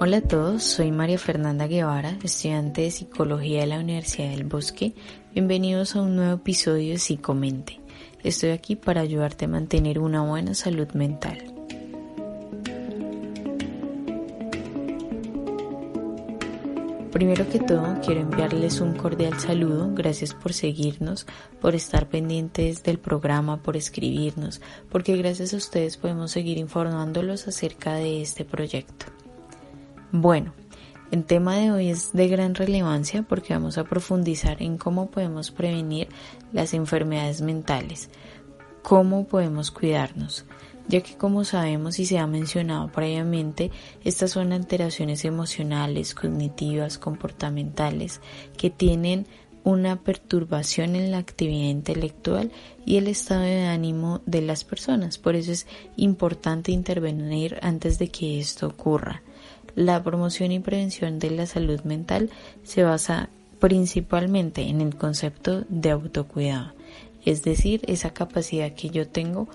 [0.00, 4.94] Hola a todos, soy María Fernanda Guevara, estudiante de Psicología de la Universidad del Bosque.
[5.34, 7.80] Bienvenidos a un nuevo episodio de Psicomente.
[8.22, 11.38] Estoy aquí para ayudarte a mantener una buena salud mental.
[17.10, 19.92] Primero que todo, quiero enviarles un cordial saludo.
[19.94, 21.26] Gracias por seguirnos,
[21.60, 27.94] por estar pendientes del programa, por escribirnos, porque gracias a ustedes podemos seguir informándolos acerca
[27.94, 29.17] de este proyecto.
[30.10, 30.54] Bueno,
[31.10, 35.50] el tema de hoy es de gran relevancia porque vamos a profundizar en cómo podemos
[35.50, 36.08] prevenir
[36.50, 38.08] las enfermedades mentales,
[38.82, 40.46] cómo podemos cuidarnos,
[40.88, 43.70] ya que como sabemos y se ha mencionado previamente,
[44.02, 48.22] estas son alteraciones emocionales, cognitivas, comportamentales,
[48.56, 49.26] que tienen
[49.62, 52.50] una perturbación en la actividad intelectual
[52.86, 55.18] y el estado de ánimo de las personas.
[55.18, 59.22] Por eso es importante intervenir antes de que esto ocurra.
[59.78, 62.30] La promoción y prevención de la salud mental
[62.64, 63.28] se basa
[63.60, 66.72] principalmente en el concepto de autocuidado,
[67.24, 69.46] es decir, esa capacidad que yo tengo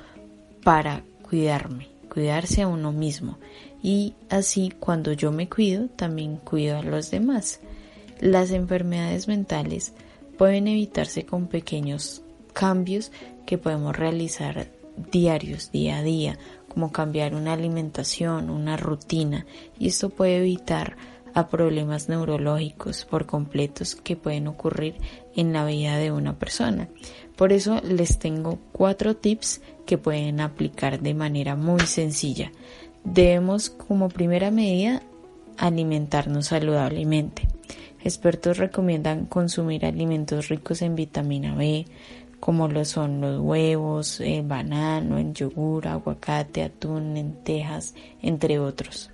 [0.64, 3.38] para cuidarme, cuidarse a uno mismo
[3.84, 7.60] y así cuando yo me cuido también cuido a los demás.
[8.22, 9.92] Las enfermedades mentales
[10.38, 12.22] pueden evitarse con pequeños
[12.54, 13.12] cambios
[13.46, 14.70] que podemos realizar
[15.12, 16.38] diarios, día a día,
[16.74, 19.46] como cambiar una alimentación, una rutina,
[19.78, 20.98] y esto puede evitar
[21.34, 24.96] a problemas neurológicos por completos que pueden ocurrir
[25.36, 26.90] en la vida de una persona.
[27.36, 32.52] Por eso les tengo cuatro tips que pueden aplicar de manera muy sencilla.
[33.04, 35.02] Debemos como primera medida
[35.58, 37.48] alimentarnos saludablemente.
[38.04, 41.86] Expertos recomiendan consumir alimentos ricos en vitamina B,
[42.44, 49.10] como lo son los huevos, el banano, el yogur, aguacate, atún, lentejas, entre otros.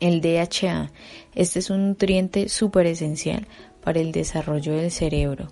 [0.00, 0.90] El DHA,
[1.36, 3.46] este es un nutriente súper esencial
[3.84, 5.46] para el desarrollo del cerebro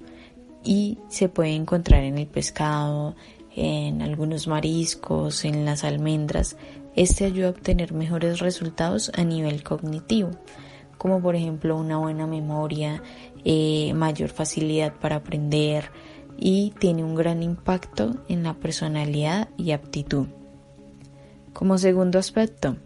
[0.64, 3.14] y se puede encontrar en el pescado,
[3.54, 6.56] en algunos mariscos, en las almendras.
[6.96, 10.32] Este ayuda a obtener mejores resultados a nivel cognitivo,
[10.98, 13.04] como por ejemplo una buena memoria,
[13.44, 15.92] eh, mayor facilidad para aprender,
[16.38, 20.26] y tiene un gran impacto en la personalidad y aptitud.
[21.52, 22.76] Como segundo aspecto,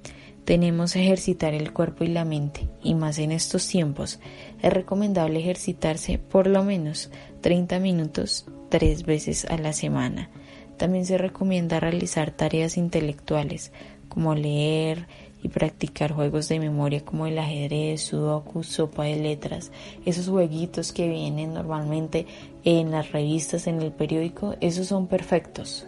[0.44, 4.21] tenemos ejercitar el cuerpo y la mente, y más en estos tiempos,
[4.62, 7.10] es recomendable ejercitarse por lo menos
[7.41, 10.31] 30 minutos tres veces a la semana.
[10.77, 13.72] También se recomienda realizar tareas intelectuales
[14.09, 15.06] como leer,
[15.43, 19.73] y practicar juegos de memoria como el ajedrez, sudoku, sopa de letras,
[20.05, 22.27] esos jueguitos que vienen normalmente
[22.65, 25.87] en las revistas, en el periódico, esos son perfectos.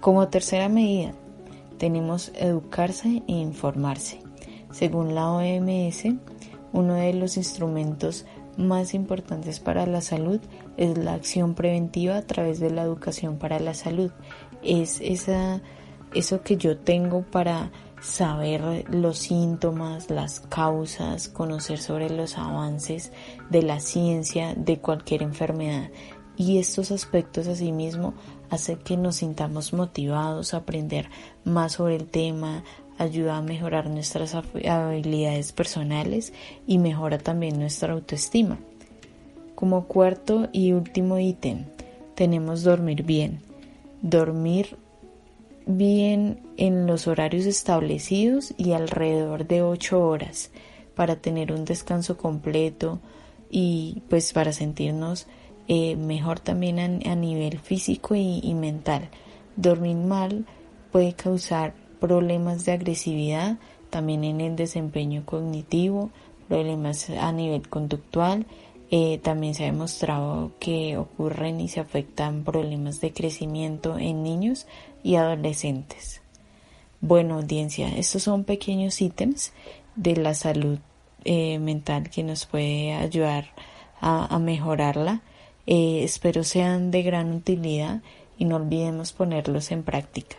[0.00, 1.12] Como tercera medida,
[1.78, 4.20] tenemos educarse e informarse.
[4.70, 6.04] Según la OMS,
[6.72, 8.26] uno de los instrumentos
[8.56, 10.40] más importantes para la salud
[10.76, 14.10] es la acción preventiva a través de la educación para la salud.
[14.62, 15.62] Es esa,
[16.14, 23.12] eso que yo tengo para saber los síntomas, las causas, conocer sobre los avances
[23.50, 25.90] de la ciencia de cualquier enfermedad.
[26.36, 28.14] Y estos aspectos asimismo
[28.50, 31.10] hacen que nos sintamos motivados a aprender
[31.44, 32.62] más sobre el tema,
[32.98, 36.32] ayuda a mejorar nuestras habilidades personales
[36.66, 38.58] y mejora también nuestra autoestima.
[39.54, 41.64] Como cuarto y último ítem,
[42.14, 43.40] tenemos dormir bien.
[44.02, 44.76] Dormir
[45.68, 50.50] bien en los horarios establecidos y alrededor de 8 horas
[50.94, 53.00] para tener un descanso completo
[53.50, 55.26] y pues para sentirnos
[55.68, 59.10] eh, mejor también a, nivel físico y, y mental.
[59.56, 60.46] Dormir mal
[60.90, 63.58] puede causar problemas de agresividad,
[63.90, 66.10] también en el desempeño cognitivo,
[66.48, 68.46] problemas a nivel conductual.
[68.90, 74.66] Eh, también se ha demostrado que ocurren y se afectan problemas de crecimiento en niños
[75.02, 76.22] y adolescentes.
[77.00, 79.52] Bueno, audiencia, estos son pequeños ítems
[79.94, 80.78] de la salud
[81.24, 83.52] eh, mental que nos puede ayudar
[84.00, 85.22] a, mejorarla
[85.66, 88.00] Eh, espero sean de gran utilidad
[88.38, 90.36] y no olvidemos ponerlos en práctica.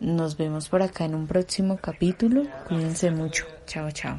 [0.00, 2.42] Nos vemos por acá en un próximo capítulo.
[2.68, 3.46] Cuídense mucho.
[3.66, 4.18] Chao, chao.